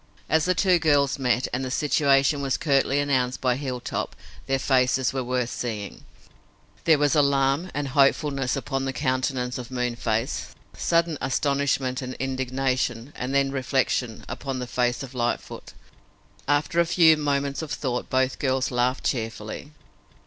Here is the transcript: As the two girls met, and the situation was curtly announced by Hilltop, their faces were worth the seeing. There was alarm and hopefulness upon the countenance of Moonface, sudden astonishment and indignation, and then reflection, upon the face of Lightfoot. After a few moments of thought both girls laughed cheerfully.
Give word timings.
As 0.27 0.45
the 0.45 0.55
two 0.55 0.79
girls 0.79 1.19
met, 1.19 1.47
and 1.53 1.63
the 1.63 1.69
situation 1.69 2.41
was 2.41 2.57
curtly 2.57 2.99
announced 2.99 3.39
by 3.39 3.55
Hilltop, 3.55 4.15
their 4.47 4.57
faces 4.57 5.13
were 5.13 5.23
worth 5.23 5.51
the 5.51 5.59
seeing. 5.59 6.05
There 6.85 6.97
was 6.97 7.13
alarm 7.15 7.69
and 7.75 7.89
hopefulness 7.89 8.55
upon 8.55 8.85
the 8.85 8.93
countenance 8.93 9.59
of 9.59 9.69
Moonface, 9.69 10.55
sudden 10.75 11.19
astonishment 11.21 12.01
and 12.01 12.15
indignation, 12.15 13.13
and 13.15 13.31
then 13.31 13.51
reflection, 13.51 14.25
upon 14.27 14.57
the 14.57 14.65
face 14.65 15.03
of 15.03 15.13
Lightfoot. 15.13 15.73
After 16.47 16.79
a 16.79 16.85
few 16.87 17.15
moments 17.15 17.61
of 17.61 17.69
thought 17.71 18.09
both 18.09 18.39
girls 18.39 18.71
laughed 18.71 19.03
cheerfully. 19.05 19.71